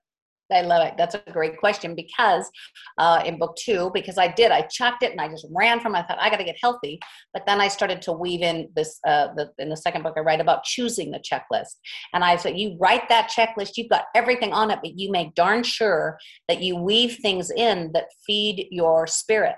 I 0.51 0.61
love 0.61 0.87
it. 0.87 0.93
That's 0.97 1.15
a 1.15 1.31
great 1.31 1.57
question 1.57 1.93
because 1.93 2.49
uh, 2.97 3.21
in 3.25 3.37
book 3.37 3.57
two, 3.57 3.91
because 3.93 4.17
I 4.17 4.29
did, 4.29 4.51
I 4.51 4.61
chucked 4.61 5.03
it 5.03 5.11
and 5.11 5.19
I 5.19 5.27
just 5.27 5.45
ran 5.51 5.79
from. 5.81 5.93
I 5.93 6.03
thought 6.03 6.19
I 6.21 6.29
got 6.29 6.37
to 6.37 6.45
get 6.45 6.55
healthy, 6.61 6.99
but 7.33 7.45
then 7.45 7.59
I 7.59 7.67
started 7.67 8.01
to 8.03 8.13
weave 8.13 8.41
in 8.41 8.69
this. 8.75 8.99
Uh, 9.05 9.27
the, 9.35 9.51
in 9.59 9.69
the 9.69 9.75
second 9.75 10.03
book, 10.03 10.13
I 10.15 10.21
write 10.21 10.39
about 10.39 10.63
choosing 10.63 11.11
the 11.11 11.19
checklist, 11.19 11.75
and 12.13 12.23
I 12.23 12.37
said, 12.37 12.57
you 12.57 12.77
write 12.79 13.09
that 13.09 13.29
checklist. 13.29 13.71
You've 13.75 13.89
got 13.89 14.05
everything 14.15 14.53
on 14.53 14.71
it, 14.71 14.79
but 14.81 14.97
you 14.97 15.11
make 15.11 15.35
darn 15.35 15.63
sure 15.63 16.17
that 16.47 16.61
you 16.61 16.77
weave 16.77 17.17
things 17.21 17.51
in 17.51 17.91
that 17.93 18.05
feed 18.25 18.67
your 18.71 19.05
spirit, 19.05 19.55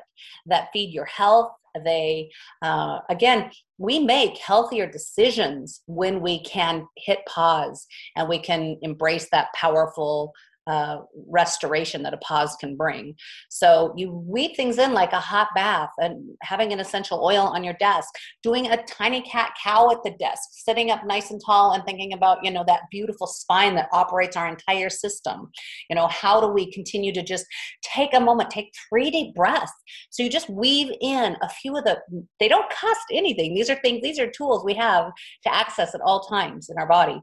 that 0.48 0.70
feed 0.74 0.92
your 0.92 1.06
health. 1.06 1.52
They 1.84 2.30
uh, 2.62 3.00
again, 3.10 3.52
we 3.78 4.00
make 4.00 4.38
healthier 4.38 4.90
decisions 4.90 5.82
when 5.86 6.22
we 6.22 6.44
can 6.44 6.88
hit 6.98 7.20
pause 7.28 7.88
and 8.16 8.28
we 8.28 8.40
can 8.40 8.78
embrace 8.82 9.30
that 9.32 9.54
powerful 9.54 10.34
uh, 10.70 11.00
restoration 11.28 12.04
that 12.04 12.14
a 12.14 12.18
pause 12.18 12.56
can 12.60 12.78
bring. 12.78 13.16
So 13.50 13.94
you 13.98 14.12
weave 14.12 14.56
things 14.56 14.78
in 14.78 14.94
like 14.94 15.14
a 15.14 15.20
hot 15.20 15.48
bath 15.56 15.90
and 15.98 16.30
having 16.44 16.72
an 16.72 16.80
essential 16.80 17.24
oil 17.24 17.48
on 17.48 17.64
your 17.64 17.74
desk, 17.74 18.10
doing 18.44 18.70
a 18.70 18.84
tiny 18.84 19.22
cat 19.24 19.54
cow 19.62 19.90
at 19.90 20.04
the 20.04 20.12
desk, 20.12 20.44
sitting 20.52 20.92
up 20.92 21.06
nice 21.06 21.32
and 21.32 21.42
tall 21.44 21.72
and 21.72 21.84
thinking 21.86 22.14
about, 22.14 22.44
you 22.44 22.52
know, 22.52 22.64
that 22.68 22.82
beautiful 22.92 23.26
spine 23.26 23.74
that 23.76 23.90
operates 23.92 24.38
our 24.38 24.48
entire 24.48 24.90
system. 24.90 25.50
You 25.90 25.96
know, 25.96 26.08
how 26.08 26.40
do 26.40 26.48
we 26.48 26.72
continue 26.72 27.12
to 27.14 27.24
just 27.24 27.46
take 27.82 28.14
a 28.14 28.20
moment, 28.20 28.52
take 28.52 28.72
three 28.90 29.10
deep 29.10 29.34
breaths. 29.34 29.72
So 30.12 30.22
you 30.22 30.30
just 30.30 30.50
weave 30.52 30.92
in 31.02 31.36
a 31.42 31.50
few 31.50 31.76
of 31.78 31.84
the, 31.84 32.00
they 32.40 32.48
don't 32.48 32.70
cost 32.70 33.02
anything. 33.12 33.56
These 33.56 33.72
are 33.72 33.80
things, 33.82 34.02
these 34.04 34.20
are 34.20 34.30
tools 34.30 34.64
we 34.64 34.76
have 34.76 35.12
to 35.44 35.54
access 35.54 35.96
at 35.96 36.02
all 36.02 36.20
times 36.22 36.70
in 36.70 36.78
our 36.78 36.88
body 36.88 37.20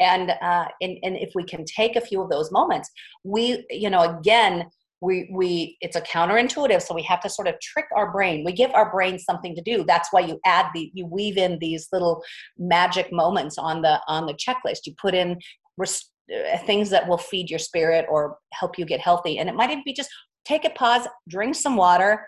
and 0.00 0.30
uh, 0.30 0.66
and 0.80 0.98
and 1.02 1.16
if 1.16 1.32
we 1.34 1.44
can 1.44 1.64
take 1.64 1.94
a 1.96 2.00
few 2.00 2.20
of 2.20 2.30
those 2.30 2.50
moments 2.50 2.90
we 3.22 3.64
you 3.70 3.90
know 3.90 4.18
again 4.18 4.66
we 5.00 5.30
we 5.32 5.76
it's 5.80 5.96
a 5.96 6.00
counterintuitive 6.00 6.82
so 6.82 6.94
we 6.94 7.02
have 7.02 7.20
to 7.20 7.30
sort 7.30 7.48
of 7.48 7.58
trick 7.60 7.86
our 7.96 8.12
brain. 8.12 8.44
We 8.44 8.52
give 8.52 8.70
our 8.72 8.90
brain 8.90 9.18
something 9.18 9.54
to 9.54 9.62
do. 9.62 9.84
That's 9.86 10.08
why 10.12 10.20
you 10.20 10.38
add 10.44 10.66
the 10.74 10.90
you 10.94 11.06
weave 11.06 11.38
in 11.38 11.58
these 11.58 11.88
little 11.92 12.22
magic 12.58 13.12
moments 13.12 13.56
on 13.58 13.82
the 13.82 14.00
on 14.06 14.26
the 14.26 14.34
checklist. 14.34 14.80
You 14.86 14.94
put 15.00 15.14
in 15.14 15.38
res- 15.76 16.10
uh, 16.30 16.58
things 16.58 16.90
that 16.90 17.08
will 17.08 17.18
feed 17.18 17.50
your 17.50 17.58
spirit 17.58 18.06
or 18.10 18.36
help 18.52 18.78
you 18.78 18.84
get 18.84 19.00
healthy. 19.00 19.38
And 19.38 19.48
it 19.48 19.54
might 19.54 19.70
even 19.70 19.84
be 19.84 19.94
just 19.94 20.10
take 20.44 20.64
a 20.64 20.70
pause 20.70 21.06
drink 21.28 21.54
some 21.54 21.76
water 21.76 22.26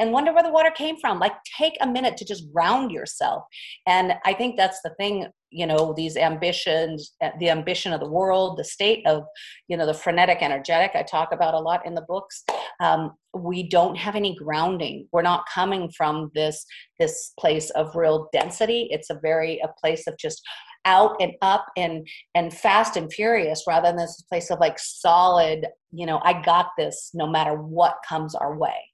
and 0.00 0.12
wonder 0.12 0.32
where 0.32 0.42
the 0.42 0.50
water 0.50 0.70
came 0.70 0.96
from. 0.96 1.20
Like 1.20 1.34
take 1.58 1.76
a 1.80 1.86
minute 1.86 2.16
to 2.16 2.24
just 2.24 2.52
ground 2.52 2.90
yourself. 2.90 3.44
And 3.86 4.14
i 4.24 4.32
think 4.32 4.56
that's 4.56 4.80
the 4.82 4.94
thing 4.98 5.28
you 5.50 5.66
know 5.66 5.92
these 5.96 6.16
ambitions 6.16 7.14
uh, 7.22 7.30
the 7.38 7.50
ambition 7.50 7.92
of 7.92 8.00
the 8.00 8.08
world 8.08 8.56
the 8.56 8.64
state 8.64 9.06
of 9.06 9.24
you 9.68 9.76
know 9.76 9.86
the 9.86 9.94
frenetic 9.94 10.38
energetic 10.40 10.92
i 10.94 11.02
talk 11.02 11.32
about 11.32 11.54
a 11.54 11.58
lot 11.58 11.84
in 11.86 11.94
the 11.94 12.04
books 12.08 12.44
um, 12.80 13.12
we 13.34 13.68
don't 13.68 13.96
have 13.96 14.16
any 14.16 14.34
grounding. 14.34 15.06
We're 15.12 15.22
not 15.22 15.44
coming 15.52 15.90
from 15.90 16.30
this 16.34 16.64
this 16.98 17.32
place 17.38 17.70
of 17.70 17.94
real 17.94 18.28
density. 18.32 18.88
It's 18.90 19.10
a 19.10 19.20
very 19.22 19.60
a 19.60 19.68
place 19.80 20.06
of 20.06 20.16
just 20.18 20.42
out 20.84 21.16
and 21.20 21.32
up 21.42 21.66
and 21.76 22.06
and 22.34 22.52
fast 22.52 22.96
and 22.96 23.12
furious 23.12 23.64
rather 23.68 23.88
than 23.88 23.96
this 23.96 24.24
place 24.28 24.50
of 24.50 24.58
like 24.60 24.78
solid 24.78 25.66
you 25.92 26.06
know 26.06 26.20
i 26.24 26.40
got 26.42 26.68
this 26.78 27.10
no 27.12 27.26
matter 27.26 27.54
what 27.54 27.96
comes 28.08 28.34
our 28.34 28.56
way 28.56 28.89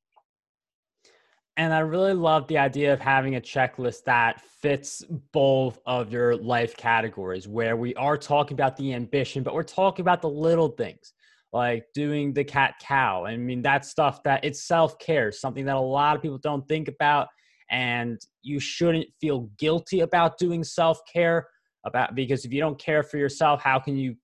and 1.56 1.72
I 1.72 1.78
really 1.78 2.12
love 2.12 2.46
the 2.48 2.58
idea 2.58 2.92
of 2.92 3.00
having 3.00 3.36
a 3.36 3.40
checklist 3.40 4.04
that 4.04 4.40
fits 4.40 5.02
both 5.32 5.78
of 5.86 6.12
your 6.12 6.36
life 6.36 6.76
categories, 6.76 7.48
where 7.48 7.76
we 7.76 7.94
are 7.94 8.18
talking 8.18 8.54
about 8.54 8.76
the 8.76 8.92
ambition, 8.92 9.42
but 9.42 9.54
we're 9.54 9.62
talking 9.62 10.02
about 10.02 10.20
the 10.20 10.28
little 10.28 10.68
things 10.68 11.14
like 11.52 11.86
doing 11.94 12.34
the 12.34 12.44
cat 12.44 12.74
cow. 12.80 13.24
I 13.24 13.36
mean, 13.38 13.62
that's 13.62 13.88
stuff 13.88 14.22
that 14.24 14.44
it's 14.44 14.66
self 14.66 14.98
care, 14.98 15.32
something 15.32 15.64
that 15.64 15.76
a 15.76 15.80
lot 15.80 16.14
of 16.14 16.22
people 16.22 16.38
don't 16.38 16.66
think 16.68 16.88
about. 16.88 17.28
And 17.70 18.20
you 18.42 18.60
shouldn't 18.60 19.06
feel 19.20 19.50
guilty 19.58 20.00
about 20.00 20.38
doing 20.38 20.62
self 20.62 21.00
care 21.10 21.48
about 21.86 22.14
because 22.14 22.44
if 22.44 22.52
you 22.52 22.60
don't 22.60 22.78
care 22.78 23.02
for 23.02 23.16
yourself, 23.16 23.62
how 23.62 23.78
can 23.78 23.96
you 23.96 24.14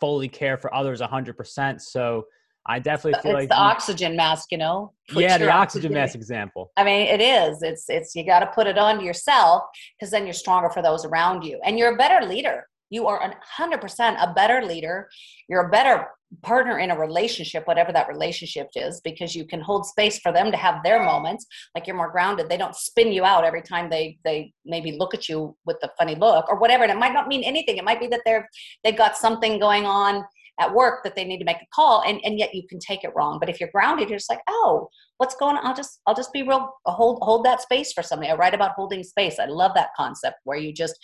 fully 0.00 0.28
care 0.28 0.56
for 0.56 0.74
others 0.74 1.00
100%? 1.00 1.80
So, 1.80 2.24
I 2.68 2.78
definitely 2.78 3.20
feel 3.20 3.32
it's 3.32 3.40
like 3.40 3.48
the 3.48 3.54
you, 3.54 3.60
oxygen 3.60 4.16
mask, 4.16 4.50
you 4.50 4.58
know. 4.58 4.92
Put 5.08 5.22
yeah, 5.22 5.38
the 5.38 5.50
oxygen, 5.50 5.52
oxygen 5.52 5.92
mask 5.92 6.14
example. 6.16 6.72
I 6.76 6.84
mean, 6.84 7.06
it 7.06 7.20
is. 7.20 7.62
It's 7.62 7.88
it's 7.88 8.14
you 8.14 8.24
got 8.24 8.40
to 8.40 8.46
put 8.46 8.66
it 8.66 8.78
on 8.78 9.04
yourself 9.04 9.62
because 9.98 10.10
then 10.10 10.24
you're 10.24 10.32
stronger 10.32 10.70
for 10.70 10.82
those 10.82 11.04
around 11.04 11.44
you, 11.44 11.60
and 11.64 11.78
you're 11.78 11.94
a 11.94 11.96
better 11.96 12.26
leader. 12.26 12.66
You 12.90 13.06
are 13.06 13.20
a 13.20 13.34
hundred 13.42 13.80
percent 13.80 14.16
a 14.20 14.32
better 14.32 14.64
leader. 14.64 15.08
You're 15.48 15.66
a 15.66 15.70
better 15.70 16.08
partner 16.42 16.80
in 16.80 16.90
a 16.90 16.98
relationship, 16.98 17.66
whatever 17.66 17.92
that 17.92 18.08
relationship 18.08 18.68
is, 18.74 19.00
because 19.00 19.34
you 19.34 19.44
can 19.44 19.60
hold 19.60 19.86
space 19.86 20.18
for 20.18 20.32
them 20.32 20.50
to 20.50 20.56
have 20.56 20.82
their 20.82 21.02
moments. 21.02 21.46
Like 21.74 21.86
you're 21.86 21.96
more 21.96 22.10
grounded. 22.10 22.48
They 22.48 22.56
don't 22.56 22.74
spin 22.74 23.12
you 23.12 23.24
out 23.24 23.44
every 23.44 23.62
time 23.62 23.88
they 23.88 24.18
they 24.24 24.52
maybe 24.64 24.92
look 24.92 25.14
at 25.14 25.28
you 25.28 25.56
with 25.64 25.76
a 25.82 25.90
funny 25.98 26.16
look 26.16 26.48
or 26.48 26.58
whatever. 26.58 26.82
And 26.82 26.92
it 26.92 26.98
might 26.98 27.14
not 27.14 27.28
mean 27.28 27.44
anything. 27.44 27.76
It 27.76 27.84
might 27.84 28.00
be 28.00 28.08
that 28.08 28.22
they're 28.24 28.48
they've 28.82 28.96
got 28.96 29.16
something 29.16 29.60
going 29.60 29.84
on 29.86 30.24
at 30.58 30.72
work 30.74 31.04
that 31.04 31.14
they 31.14 31.24
need 31.24 31.38
to 31.38 31.44
make 31.44 31.58
a 31.58 31.66
call 31.74 32.02
and, 32.06 32.20
and 32.24 32.38
yet 32.38 32.54
you 32.54 32.66
can 32.68 32.78
take 32.78 33.04
it 33.04 33.12
wrong. 33.14 33.38
But 33.38 33.48
if 33.48 33.60
you're 33.60 33.70
grounded 33.72 34.08
you're 34.08 34.18
just 34.18 34.30
like 34.30 34.42
oh 34.48 34.88
what's 35.18 35.36
going 35.36 35.56
on? 35.56 35.66
I'll 35.66 35.74
just 35.74 36.00
i'll 36.06 36.14
just 36.14 36.32
be 36.32 36.42
real 36.42 36.70
hold 36.84 37.18
hold 37.22 37.44
that 37.44 37.62
space 37.62 37.92
for 37.92 38.02
somebody. 38.02 38.30
I 38.30 38.34
write 38.34 38.54
about 38.54 38.72
holding 38.72 39.02
space. 39.02 39.38
I 39.38 39.46
love 39.46 39.72
that 39.74 39.90
concept 39.96 40.36
where 40.44 40.58
you 40.58 40.72
just 40.72 40.98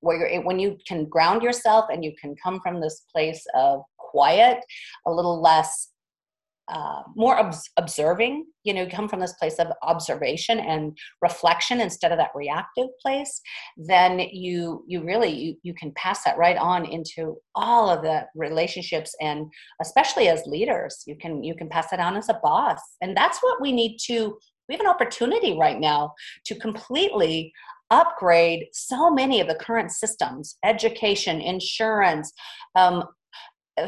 where 0.00 0.16
you're 0.18 0.42
when 0.42 0.58
you 0.58 0.76
can 0.86 1.06
ground 1.06 1.42
yourself 1.42 1.86
and 1.90 2.04
you 2.04 2.12
can 2.20 2.34
come 2.42 2.60
from 2.62 2.80
this 2.80 3.04
place 3.12 3.44
of 3.54 3.80
quiet 3.98 4.58
a 5.06 5.10
little 5.10 5.40
less 5.40 5.88
uh, 6.68 7.02
more 7.14 7.38
obs- 7.38 7.70
observing 7.76 8.46
you 8.62 8.72
know 8.72 8.86
come 8.86 9.08
from 9.08 9.20
this 9.20 9.34
place 9.34 9.58
of 9.58 9.68
observation 9.82 10.58
and 10.60 10.96
reflection 11.20 11.80
instead 11.80 12.10
of 12.10 12.18
that 12.18 12.30
reactive 12.34 12.88
place 13.02 13.40
then 13.76 14.18
you 14.18 14.82
you 14.86 15.04
really 15.04 15.30
you, 15.30 15.56
you 15.62 15.74
can 15.74 15.92
pass 15.94 16.24
that 16.24 16.38
right 16.38 16.56
on 16.56 16.86
into 16.86 17.36
all 17.54 17.90
of 17.90 18.02
the 18.02 18.24
relationships 18.34 19.14
and 19.20 19.46
especially 19.82 20.28
as 20.28 20.42
leaders 20.46 21.02
you 21.06 21.16
can 21.16 21.44
you 21.44 21.54
can 21.54 21.68
pass 21.68 21.90
that 21.90 22.00
on 22.00 22.16
as 22.16 22.28
a 22.28 22.40
boss. 22.42 22.80
And 23.00 23.16
that's 23.16 23.38
what 23.40 23.60
we 23.60 23.72
need 23.72 23.98
to 24.06 24.38
we 24.68 24.74
have 24.74 24.80
an 24.80 24.86
opportunity 24.86 25.56
right 25.58 25.78
now 25.78 26.14
to 26.46 26.54
completely 26.54 27.52
upgrade 27.90 28.66
so 28.72 29.10
many 29.10 29.40
of 29.40 29.46
the 29.46 29.54
current 29.54 29.90
systems 29.90 30.56
education 30.64 31.40
insurance 31.40 32.32
um, 32.74 33.04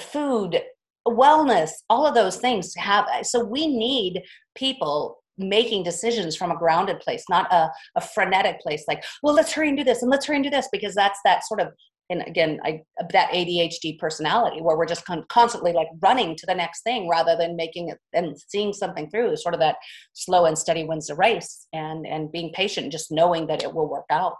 food 0.01 0.61
wellness 1.07 1.71
all 1.89 2.07
of 2.07 2.15
those 2.15 2.37
things 2.37 2.75
have 2.75 3.07
so 3.23 3.45
we 3.45 3.67
need 3.67 4.23
people 4.55 5.23
making 5.39 5.83
decisions 5.83 6.35
from 6.35 6.51
a 6.51 6.57
grounded 6.57 6.99
place 7.01 7.25
not 7.29 7.53
a, 7.53 7.71
a 7.97 8.01
frenetic 8.01 8.61
place 8.61 8.85
like 8.89 9.05
well 9.23 9.35
let's 9.35 9.53
hurry 9.53 9.69
and 9.69 9.77
do 9.77 9.85
this 9.85 10.03
and 10.03 10.11
let's 10.11 10.27
hurry 10.27 10.37
and 10.37 10.45
do 10.45 10.51
this 10.51 10.69
because 10.73 10.95
that's 10.95 11.21
that 11.25 11.47
sort 11.47 11.61
of 11.61 11.69
and 12.09 12.23
again 12.27 12.59
I, 12.65 12.83
that 13.11 13.31
adhd 13.31 13.99
personality 13.99 14.61
where 14.63 14.77
we're 14.77 14.87
just 14.87 15.05
con- 15.05 15.27
constantly 15.29 15.73
like 15.73 15.89
running 16.01 16.37
to 16.37 16.47
the 16.47 16.55
next 16.55 16.83
thing 16.83 17.09
rather 17.09 17.37
than 17.37 17.57
making 17.57 17.91
it 17.91 17.99
and 18.13 18.37
seeing 18.49 18.73
something 18.73 19.11
through 19.11 19.37
sort 19.37 19.55
of 19.55 19.61
that 19.61 19.77
slow 20.13 20.47
and 20.47 20.57
steady 20.57 20.85
wins 20.85 21.09
the 21.09 21.15
race 21.15 21.67
and 21.73 22.07
and 22.07 22.33
being 22.33 22.53
patient 22.53 22.93
just 22.93 23.13
knowing 23.13 23.47
that 23.47 23.63
it 23.63 23.73
will 23.73 23.89
work 23.89 24.07
out 24.11 24.35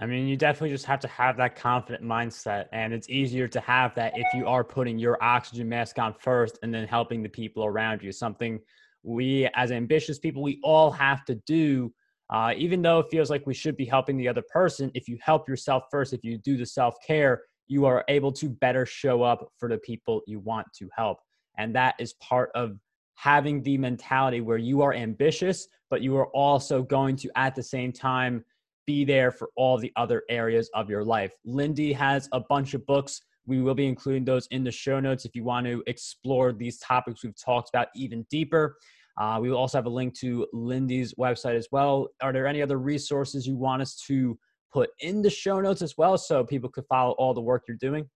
I 0.00 0.06
mean, 0.06 0.26
you 0.26 0.36
definitely 0.36 0.70
just 0.70 0.86
have 0.86 1.00
to 1.00 1.08
have 1.08 1.36
that 1.36 1.56
confident 1.56 2.02
mindset. 2.02 2.66
And 2.72 2.94
it's 2.94 3.10
easier 3.10 3.46
to 3.48 3.60
have 3.60 3.94
that 3.96 4.14
if 4.16 4.26
you 4.32 4.46
are 4.46 4.64
putting 4.64 4.98
your 4.98 5.22
oxygen 5.22 5.68
mask 5.68 5.98
on 5.98 6.14
first 6.14 6.58
and 6.62 6.72
then 6.72 6.88
helping 6.88 7.22
the 7.22 7.28
people 7.28 7.66
around 7.66 8.02
you. 8.02 8.10
Something 8.10 8.60
we, 9.02 9.46
as 9.54 9.70
ambitious 9.70 10.18
people, 10.18 10.42
we 10.42 10.58
all 10.64 10.90
have 10.90 11.24
to 11.26 11.34
do. 11.46 11.92
Uh, 12.30 12.54
even 12.56 12.80
though 12.80 13.00
it 13.00 13.06
feels 13.10 13.28
like 13.28 13.46
we 13.46 13.52
should 13.52 13.76
be 13.76 13.84
helping 13.84 14.16
the 14.16 14.26
other 14.26 14.42
person, 14.50 14.90
if 14.94 15.06
you 15.06 15.18
help 15.20 15.46
yourself 15.48 15.84
first, 15.90 16.14
if 16.14 16.24
you 16.24 16.38
do 16.38 16.56
the 16.56 16.64
self 16.64 16.94
care, 17.06 17.42
you 17.66 17.84
are 17.84 18.04
able 18.08 18.32
to 18.32 18.48
better 18.48 18.86
show 18.86 19.22
up 19.22 19.52
for 19.58 19.68
the 19.68 19.78
people 19.78 20.22
you 20.26 20.38
want 20.40 20.66
to 20.72 20.88
help. 20.96 21.18
And 21.58 21.74
that 21.74 21.94
is 21.98 22.14
part 22.14 22.50
of 22.54 22.78
having 23.16 23.62
the 23.62 23.76
mentality 23.76 24.40
where 24.40 24.56
you 24.56 24.80
are 24.80 24.94
ambitious, 24.94 25.68
but 25.90 26.00
you 26.00 26.16
are 26.16 26.28
also 26.28 26.82
going 26.82 27.16
to, 27.16 27.30
at 27.36 27.54
the 27.54 27.62
same 27.62 27.92
time, 27.92 28.44
be 28.86 29.04
there 29.04 29.30
for 29.30 29.50
all 29.56 29.78
the 29.78 29.92
other 29.96 30.22
areas 30.28 30.70
of 30.74 30.90
your 30.90 31.04
life. 31.04 31.32
Lindy 31.44 31.92
has 31.92 32.28
a 32.32 32.40
bunch 32.40 32.74
of 32.74 32.84
books. 32.86 33.22
We 33.46 33.60
will 33.60 33.74
be 33.74 33.86
including 33.86 34.24
those 34.24 34.46
in 34.50 34.64
the 34.64 34.70
show 34.70 35.00
notes 35.00 35.24
if 35.24 35.34
you 35.34 35.44
want 35.44 35.66
to 35.66 35.82
explore 35.86 36.52
these 36.52 36.78
topics 36.78 37.24
we've 37.24 37.40
talked 37.42 37.70
about 37.70 37.88
even 37.94 38.26
deeper. 38.30 38.76
Uh, 39.20 39.38
we 39.40 39.50
will 39.50 39.58
also 39.58 39.78
have 39.78 39.86
a 39.86 39.90
link 39.90 40.14
to 40.18 40.46
Lindy's 40.52 41.14
website 41.14 41.56
as 41.56 41.68
well. 41.72 42.08
Are 42.22 42.32
there 42.32 42.46
any 42.46 42.62
other 42.62 42.78
resources 42.78 43.46
you 43.46 43.56
want 43.56 43.82
us 43.82 43.96
to 44.06 44.38
put 44.72 44.90
in 45.00 45.20
the 45.20 45.30
show 45.30 45.60
notes 45.60 45.82
as 45.82 45.94
well 45.98 46.16
so 46.16 46.44
people 46.44 46.70
could 46.70 46.86
follow 46.88 47.12
all 47.12 47.34
the 47.34 47.40
work 47.40 47.64
you're 47.66 47.76
doing? 47.76 48.08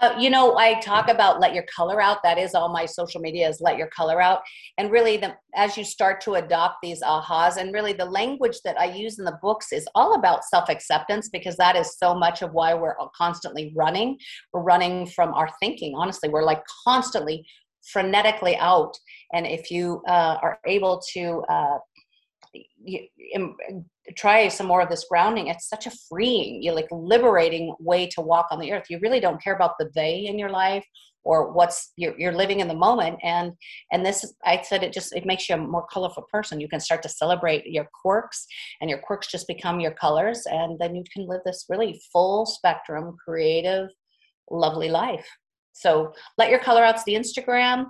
Uh, 0.00 0.14
you 0.18 0.30
know, 0.30 0.56
I 0.56 0.80
talk 0.80 1.08
about 1.08 1.38
let 1.38 1.54
your 1.54 1.64
color 1.74 2.00
out. 2.00 2.18
That 2.24 2.38
is 2.38 2.54
all 2.54 2.72
my 2.72 2.86
social 2.86 3.20
media 3.20 3.48
is 3.48 3.60
let 3.60 3.76
your 3.76 3.86
color 3.88 4.20
out. 4.20 4.40
And 4.78 4.90
really, 4.90 5.16
the, 5.16 5.34
as 5.54 5.76
you 5.76 5.84
start 5.84 6.20
to 6.22 6.34
adopt 6.34 6.76
these 6.82 7.02
ahas, 7.02 7.56
and 7.56 7.72
really 7.72 7.92
the 7.92 8.04
language 8.04 8.58
that 8.64 8.80
I 8.80 8.86
use 8.86 9.18
in 9.18 9.24
the 9.24 9.38
books 9.40 9.72
is 9.72 9.86
all 9.94 10.14
about 10.14 10.44
self 10.44 10.68
acceptance 10.68 11.28
because 11.28 11.56
that 11.56 11.76
is 11.76 11.96
so 11.98 12.14
much 12.14 12.42
of 12.42 12.52
why 12.52 12.74
we're 12.74 12.96
constantly 13.16 13.72
running. 13.76 14.18
We're 14.52 14.62
running 14.62 15.06
from 15.06 15.34
our 15.34 15.50
thinking. 15.60 15.94
Honestly, 15.96 16.28
we're 16.28 16.44
like 16.44 16.62
constantly 16.84 17.46
frenetically 17.94 18.56
out. 18.58 18.96
And 19.32 19.46
if 19.46 19.70
you 19.70 20.02
uh, 20.08 20.38
are 20.42 20.58
able 20.66 21.02
to 21.14 21.42
uh, 21.48 21.78
try 24.16 24.48
some 24.48 24.66
more 24.66 24.80
of 24.80 24.88
this 24.88 25.06
grounding 25.08 25.46
it's 25.46 25.68
such 25.68 25.86
a 25.86 25.92
freeing 26.08 26.60
you 26.62 26.72
like 26.72 26.88
liberating 26.90 27.74
way 27.78 28.06
to 28.06 28.20
walk 28.20 28.46
on 28.50 28.58
the 28.60 28.72
earth. 28.72 28.86
You 28.90 28.98
really 29.00 29.20
don't 29.20 29.42
care 29.42 29.54
about 29.54 29.78
the 29.78 29.90
they 29.94 30.26
in 30.26 30.38
your 30.38 30.50
life 30.50 30.84
or 31.24 31.52
what's 31.52 31.92
you're, 31.96 32.18
you're 32.18 32.32
living 32.32 32.60
in 32.60 32.68
the 32.68 32.74
moment. 32.74 33.18
And 33.22 33.52
and 33.92 34.04
this 34.04 34.34
i 34.44 34.60
said 34.62 34.82
it 34.82 34.92
just 34.92 35.14
it 35.14 35.26
makes 35.26 35.48
you 35.48 35.54
a 35.54 35.58
more 35.58 35.86
colorful 35.86 36.26
person. 36.32 36.60
You 36.60 36.68
can 36.68 36.80
start 36.80 37.02
to 37.02 37.08
celebrate 37.08 37.66
your 37.66 37.88
quirks 38.02 38.46
and 38.80 38.90
your 38.90 38.98
quirks 38.98 39.28
just 39.28 39.46
become 39.46 39.80
your 39.80 39.92
colors. 39.92 40.42
And 40.46 40.78
then 40.78 40.94
you 40.94 41.04
can 41.12 41.26
live 41.26 41.42
this 41.44 41.66
really 41.68 42.00
full 42.12 42.46
spectrum 42.46 43.16
creative 43.24 43.88
lovely 44.50 44.88
life. 44.88 45.26
So 45.74 46.12
let 46.38 46.50
your 46.50 46.58
color 46.58 46.84
out's 46.84 47.04
the 47.04 47.14
instagram 47.14 47.86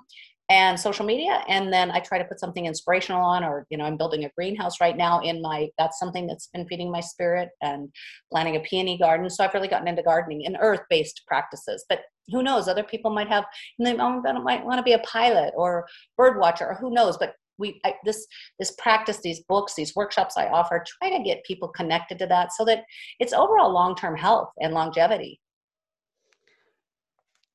and 0.53 0.79
social 0.79 1.07
media 1.07 1.43
and 1.49 1.73
then 1.73 1.91
i 1.91 1.99
try 1.99 2.19
to 2.19 2.25
put 2.27 2.39
something 2.39 2.67
inspirational 2.67 3.23
on 3.23 3.43
or 3.43 3.67
you 3.71 3.79
know 3.79 3.85
i'm 3.85 3.97
building 3.97 4.27
a 4.27 4.31
greenhouse 4.37 4.83
right 4.83 4.99
now 4.99 5.19
in 5.21 5.41
my 5.41 5.67
that's 5.79 5.99
something 5.99 6.27
that's 6.27 6.49
been 6.49 6.67
feeding 6.69 6.93
my 6.93 7.01
spirit 7.01 7.49
and 7.63 7.89
planting 8.31 8.57
a 8.57 8.61
peony 8.61 8.99
garden. 8.99 9.31
So 9.31 9.45
i've 9.45 9.55
really 9.55 9.67
gotten 9.67 9.89
into 9.89 10.03
gardening 10.03 10.45
and 10.45 10.59
earth-based 10.61 11.23
practices 11.27 11.87
but 11.89 12.01
who 12.29 12.43
knows 12.43 12.69
other 12.69 12.85
people 12.85 13.11
might 13.11 13.29
have 13.29 13.45
and 13.79 13.87
they 13.87 13.95
might 13.95 14.65
want 14.65 14.77
to 14.79 14.83
be 14.83 14.93
a 14.93 14.99
pilot 14.99 15.55
or 15.57 15.87
bird 16.19 16.39
watcher 16.39 16.67
or 16.67 16.75
who 16.75 16.91
knows 16.91 17.17
but 17.17 17.35
we 17.57 17.81
I, 17.85 17.95
this 18.05 18.27
this 18.59 18.73
practice 18.73 19.21
these 19.23 19.41
books 19.49 19.75
these 19.75 19.97
workshops 19.97 20.37
i 20.37 20.49
offer 20.49 20.85
try 20.87 21.17
to 21.17 21.25
get 21.25 21.45
people 21.45 21.69
connected 21.69 22.19
to 22.19 22.27
that 22.27 22.53
so 22.53 22.65
that 22.67 22.85
it's 23.21 23.33
overall 23.33 23.73
long-term 23.73 24.17
health 24.17 24.51
and 24.61 24.75
longevity 24.75 25.41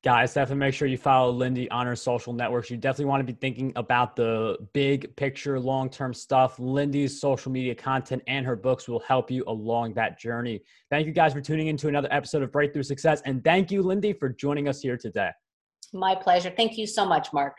Guys, 0.04 0.32
definitely 0.32 0.60
make 0.60 0.74
sure 0.74 0.86
you 0.86 0.96
follow 0.96 1.32
Lindy 1.32 1.68
on 1.72 1.84
her 1.84 1.96
social 1.96 2.32
networks. 2.32 2.70
You 2.70 2.76
definitely 2.76 3.06
want 3.06 3.26
to 3.26 3.32
be 3.32 3.36
thinking 3.36 3.72
about 3.74 4.14
the 4.14 4.56
big 4.72 5.14
picture, 5.16 5.58
long 5.58 5.90
term 5.90 6.14
stuff. 6.14 6.56
Lindy's 6.60 7.20
social 7.20 7.50
media 7.50 7.74
content 7.74 8.22
and 8.28 8.46
her 8.46 8.54
books 8.54 8.86
will 8.86 9.00
help 9.00 9.28
you 9.28 9.42
along 9.48 9.94
that 9.94 10.16
journey. 10.16 10.62
Thank 10.88 11.08
you 11.08 11.12
guys 11.12 11.32
for 11.32 11.40
tuning 11.40 11.66
into 11.66 11.88
another 11.88 12.08
episode 12.12 12.44
of 12.44 12.52
Breakthrough 12.52 12.84
Success. 12.84 13.22
And 13.24 13.42
thank 13.42 13.72
you, 13.72 13.82
Lindy, 13.82 14.12
for 14.12 14.28
joining 14.28 14.68
us 14.68 14.80
here 14.80 14.96
today. 14.96 15.30
My 15.92 16.14
pleasure. 16.14 16.52
Thank 16.56 16.78
you 16.78 16.86
so 16.86 17.04
much, 17.04 17.32
Mark. 17.32 17.56